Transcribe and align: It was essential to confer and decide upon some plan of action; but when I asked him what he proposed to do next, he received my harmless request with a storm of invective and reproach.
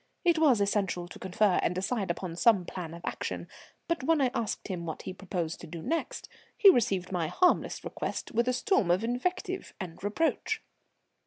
It 0.25 0.39
was 0.39 0.59
essential 0.59 1.07
to 1.07 1.19
confer 1.19 1.59
and 1.61 1.75
decide 1.75 2.09
upon 2.09 2.35
some 2.35 2.65
plan 2.65 2.95
of 2.95 3.05
action; 3.05 3.47
but 3.87 4.01
when 4.03 4.19
I 4.19 4.31
asked 4.33 4.67
him 4.67 4.83
what 4.87 5.03
he 5.03 5.13
proposed 5.13 5.61
to 5.61 5.67
do 5.67 5.83
next, 5.83 6.27
he 6.57 6.71
received 6.71 7.11
my 7.11 7.27
harmless 7.27 7.83
request 7.83 8.31
with 8.31 8.47
a 8.47 8.53
storm 8.53 8.89
of 8.89 9.03
invective 9.03 9.75
and 9.79 10.03
reproach. 10.03 10.63